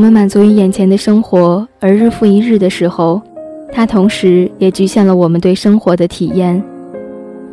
[0.00, 3.20] 我们满足于眼前的生活而日复一日的时候，
[3.70, 6.64] 它同时也局限了我们对生活的体验。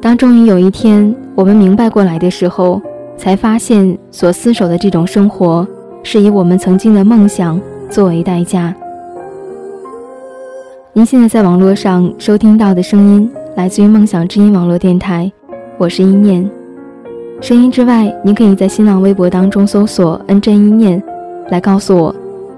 [0.02, 2.81] 当终于有一天我们明白过来的时候，
[3.18, 5.68] 才发现所厮守的这种生活，
[6.04, 7.59] 是以我们曾经的梦想
[7.90, 8.73] 作为代价。
[10.93, 15.29] 您现在在网络上收听到的声音，来自于梦想之音网络电台，
[15.77, 16.49] 我是一念。
[17.41, 21.04] 声音之外，您可以在新浪微博当中搜索“恩真一念”，
[21.52, 22.16] 来告诉我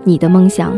[0.09, 0.75] 你的梦想。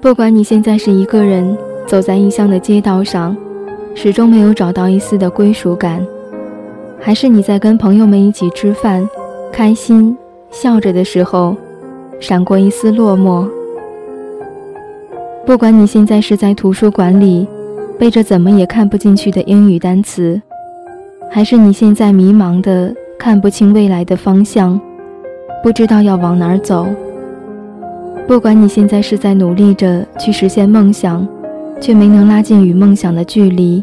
[0.00, 3.36] 不管你现在是一个人走在异乡的街道上，
[3.94, 6.04] 始终没有找到一丝的归属感，
[6.98, 9.06] 还是你在跟朋友们一起吃饭，
[9.52, 10.16] 开心
[10.50, 11.54] 笑着的时候，
[12.18, 13.46] 闪过一丝落寞。
[15.44, 17.46] 不管你现在是在图书馆里
[17.98, 20.40] 背着怎么也看不进去的英语单词，
[21.32, 24.78] 还是你现在迷茫的看不清未来的方向，
[25.62, 26.88] 不知道要往哪儿走。
[28.26, 31.26] 不管你现在是在努力着去实现梦想，
[31.80, 33.82] 却没能拉近与梦想的距离，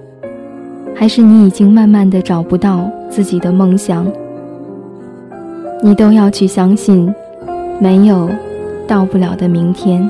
[0.94, 4.06] 还是你已经慢慢的找不到自己的梦想，
[5.81, 7.14] 你都要去相信，
[7.80, 8.30] 没有
[8.86, 10.09] 到不了的明天。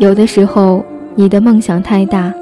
[0.00, 0.82] 有的时候，
[1.14, 2.32] 你的梦想太大，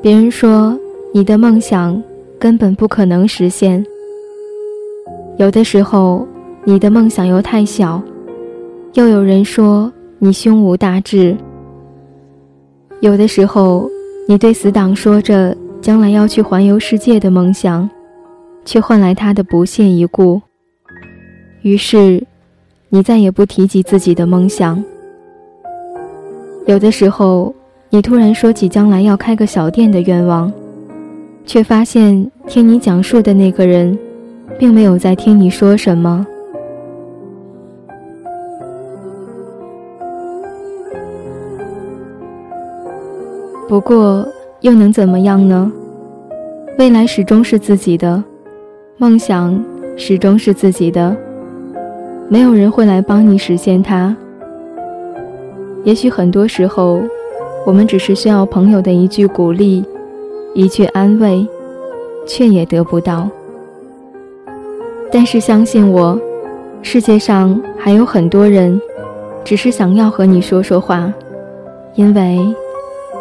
[0.00, 0.74] 别人说
[1.12, 2.02] 你的梦想
[2.38, 3.84] 根本不可能实现；
[5.36, 6.26] 有的时候，
[6.64, 8.02] 你的梦想又太小，
[8.94, 11.36] 又有人说你胸无大志；
[13.00, 13.86] 有的时候，
[14.26, 17.86] 你对死党说着将来要去环游世界的梦想，
[18.64, 20.40] 却换来他的不屑一顾。
[21.60, 22.26] 于是，
[22.88, 24.82] 你再也不提及自己的梦想。
[26.66, 27.52] 有的时候，
[27.90, 30.50] 你突然说起将来要开个小店的愿望，
[31.44, 33.98] 却发现听你讲述的那个人，
[34.58, 36.24] 并没有在听你说什么。
[43.68, 44.26] 不过，
[44.60, 45.70] 又能怎么样呢？
[46.78, 48.22] 未来始终是自己的，
[48.98, 49.62] 梦想
[49.96, 51.16] 始终是自己的，
[52.28, 54.16] 没有人会来帮你实现它。
[55.84, 57.00] 也许很多时候，
[57.66, 59.84] 我们只是需要朋友的一句鼓励，
[60.54, 61.46] 一句安慰，
[62.26, 63.28] 却也得不到。
[65.10, 66.18] 但是相信我，
[66.82, 68.80] 世界上还有很多人，
[69.44, 71.12] 只是想要和你说说话，
[71.96, 72.38] 因为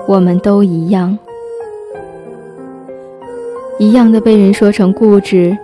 [0.07, 1.17] 我们都一样，
[3.79, 5.57] 一样的被人说成固执，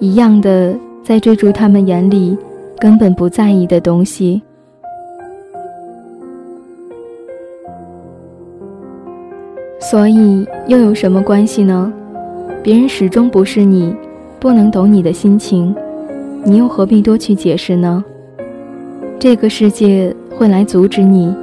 [0.00, 0.74] 一样的
[1.04, 2.36] 在追逐他们眼里
[2.78, 4.42] 根本不在意的东西。
[9.90, 11.90] 所以又有什么关系呢？
[12.62, 13.94] 别人始终不是你，
[14.38, 15.74] 不能懂你的心情，
[16.44, 18.04] 你又何必多去解释呢？
[19.18, 21.34] 这个世界会来阻止你，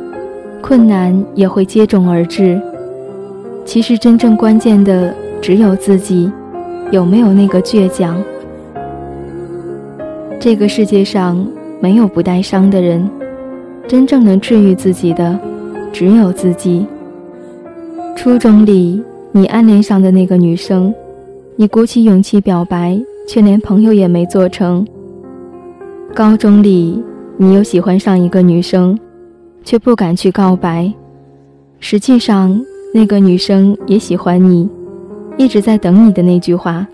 [0.62, 2.62] 困难也会接踵而至。
[3.66, 5.12] 其实真正关键的
[5.42, 6.32] 只有自己，
[6.92, 8.16] 有没有那个倔强？
[10.40, 11.44] 这个世界上
[11.80, 13.10] 没有不带伤的人，
[13.88, 15.36] 真正能治愈自己的，
[15.92, 16.86] 只有自己。
[18.16, 20.92] 初中里，你暗恋上的那个女生，
[21.58, 24.88] 你鼓起勇气表白，却连朋友也没做成。
[26.14, 27.04] 高中里，
[27.38, 28.98] 你又喜欢上一个女生，
[29.64, 30.92] 却不敢去告白。
[31.80, 32.60] 实际上，
[32.94, 34.68] 那个女生也喜欢你，
[35.38, 36.88] 一直在等你的那句话。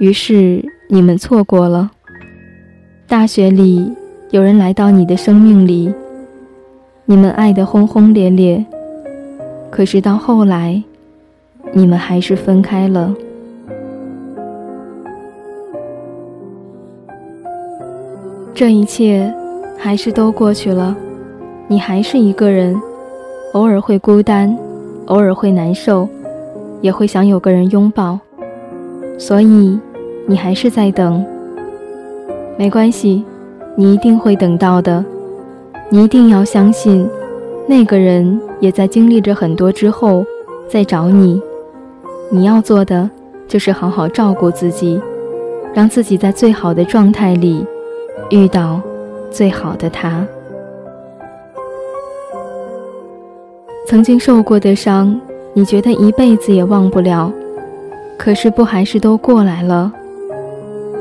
[0.00, 1.90] 于是，你们错过了。
[3.06, 3.92] 大学里，
[4.30, 5.92] 有人来到你的生命里，
[7.04, 8.64] 你们爱得轰轰烈烈。
[9.70, 10.82] 可是到后来，
[11.72, 13.14] 你们还是分开了。
[18.54, 19.30] 这一切
[19.76, 20.96] 还是都过去了，
[21.68, 22.74] 你还是一个人，
[23.52, 24.56] 偶尔会孤单，
[25.06, 26.08] 偶尔会难受，
[26.80, 28.18] 也会想有个人拥抱。
[29.18, 29.78] 所以，
[30.26, 31.22] 你还是在等。
[32.56, 33.22] 没关系，
[33.74, 35.04] 你一定会等到的。
[35.90, 37.06] 你一定要相信。
[37.68, 40.24] 那个人也在经历着很多之后，
[40.68, 41.40] 在找你。
[42.30, 43.08] 你要做的
[43.48, 45.00] 就是好好照顾自己，
[45.74, 47.64] 让自己在最好的状态里
[48.30, 48.80] 遇到
[49.30, 50.26] 最好的他。
[53.86, 55.20] 曾经受过的伤，
[55.52, 57.32] 你觉得一辈子也忘不了，
[58.16, 59.92] 可是不还是都过来了？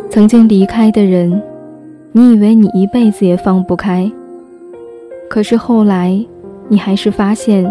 [0.10, 1.42] 曾经离开的人，
[2.12, 4.12] 你以为你一辈子也放不开。
[5.28, 6.24] 可是后来，
[6.68, 7.66] 你还是发现，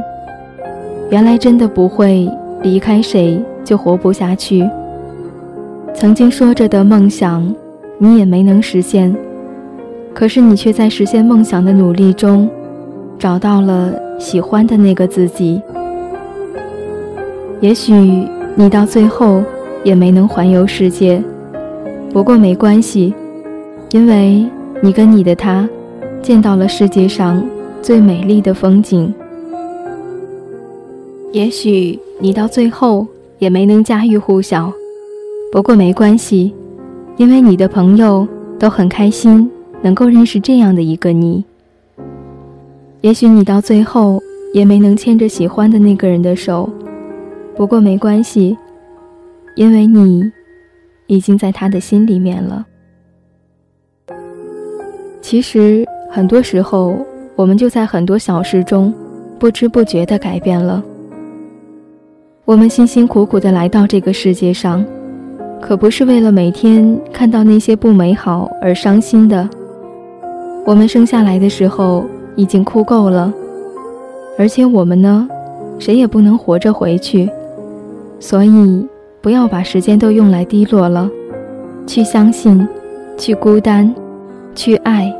[1.10, 2.28] 原来真的不会
[2.62, 4.68] 离开谁就活不下去。
[5.94, 7.54] 曾经说着的梦想，
[7.98, 9.14] 你也没能实现。
[10.12, 12.48] 可是你却在实现梦想的努力中，
[13.18, 15.60] 找到了喜欢的那个自己。
[17.60, 17.92] 也许
[18.54, 19.42] 你到最后
[19.82, 21.22] 也没能环游世界，
[22.12, 23.12] 不过没关系，
[23.90, 24.46] 因为
[24.80, 25.68] 你跟你的他，
[26.22, 27.44] 见到了世界上
[27.84, 29.12] 最美丽的风景。
[31.32, 33.06] 也许你到最后
[33.38, 34.72] 也没能家喻户晓，
[35.52, 36.54] 不过没关系，
[37.18, 38.26] 因为你的朋友
[38.58, 39.50] 都很开心
[39.82, 41.44] 能够认识这样的一个你。
[43.02, 44.18] 也许你到最后
[44.54, 46.66] 也没能牵着喜欢的那个人的手。
[47.54, 48.56] 不过没关系，
[49.56, 50.32] 因为你
[51.06, 52.64] 已经在他的心里面了。
[55.20, 56.96] 其实很多时候，
[57.36, 58.92] 我们就在很多小事中，
[59.38, 60.82] 不知不觉地改变了。
[62.44, 64.84] 我们辛辛苦苦地来到这个世界上，
[65.60, 69.48] 可不是为了每天看到那些不美好而伤心的。
[70.64, 72.04] 我们生下来的时候
[72.36, 73.32] 已经哭够了，
[74.38, 75.28] 而且我们呢，
[75.78, 77.28] 谁也不能活着回去。
[78.20, 78.86] 所以，
[79.20, 81.10] 不要把时间都用来低落了，
[81.86, 82.66] 去相信，
[83.18, 83.92] 去孤单，
[84.54, 85.12] 去爱，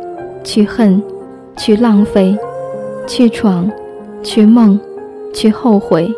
[0.43, 1.03] 去恨，
[1.57, 2.37] 去浪费，
[3.07, 3.71] 去闯，
[4.23, 4.79] 去梦，
[5.33, 6.13] 去后悔。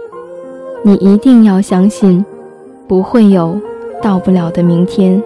[0.83, 2.25] 你一定要相信，
[2.87, 3.59] 不会有
[4.03, 5.23] 到不了的明天。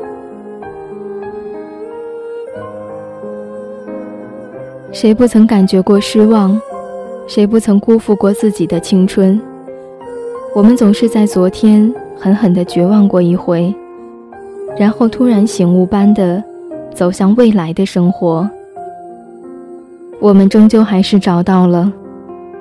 [4.92, 6.60] 谁不曾感觉过失望？
[7.26, 9.40] 谁不曾辜负过自己的青春？
[10.52, 13.72] 我们总是在昨天狠狠地绝望过一回，
[14.76, 16.42] 然后突然醒悟般的
[16.92, 18.50] 走向未来的生活。
[20.20, 21.90] 我们终究还是找到了，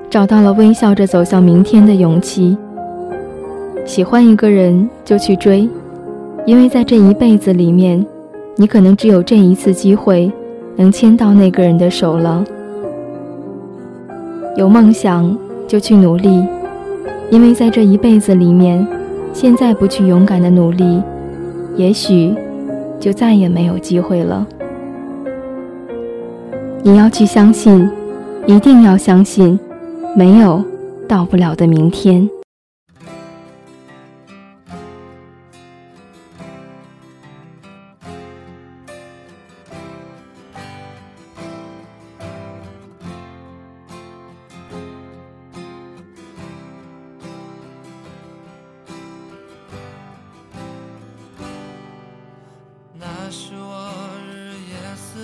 [0.08, 2.56] 找到了微笑着走向明天的勇气。
[3.84, 5.68] 喜欢一个人就去追，
[6.46, 8.04] 因为在这一辈子里面，
[8.56, 10.32] 你可能只有这一次机会
[10.74, 12.42] 能牵到那个人的手了。
[14.56, 15.36] 有梦想
[15.68, 16.42] 就去努力。
[17.30, 18.84] 因为在这一辈子里面，
[19.32, 21.00] 现在不去勇敢的努力，
[21.76, 22.34] 也许
[22.98, 24.44] 就再也没有机会了。
[26.82, 27.88] 你要去相信，
[28.46, 29.58] 一定要相信，
[30.16, 30.64] 没有
[31.06, 32.28] 到不了的明天。
[52.98, 53.89] 那是我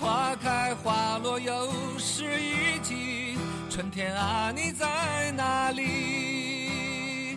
[0.00, 3.36] 花开花落又是一季，
[3.68, 7.36] 春天啊，你在哪里？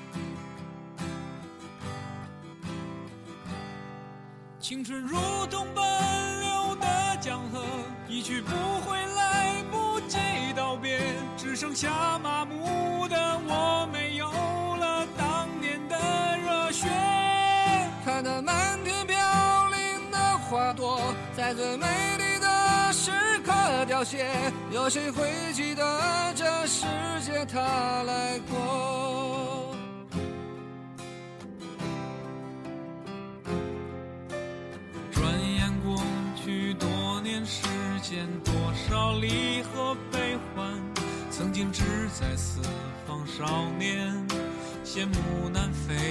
[4.60, 5.84] 青春如同奔
[6.42, 7.66] 流的江河，
[8.08, 8.52] 一去不
[8.82, 10.18] 回，来不及
[10.56, 11.02] 道别，
[11.36, 15.98] 只剩下麻木的我，没有了当年的
[16.38, 16.88] 热血。
[18.06, 19.18] 看那漫天飘
[19.70, 22.21] 零的花朵，在最美。
[22.92, 23.10] 时
[23.46, 23.54] 刻
[23.88, 24.26] 凋谢，
[24.72, 26.86] 有谁会记得这世
[27.24, 29.76] 界他来过？
[35.12, 35.24] 转
[35.56, 36.04] 眼过
[36.44, 37.66] 去多年时
[38.02, 38.54] 间，多
[38.90, 40.70] 少离合悲欢，
[41.30, 41.84] 曾经志
[42.20, 42.62] 在四
[43.08, 44.14] 方少年，
[44.84, 46.11] 羡慕南飞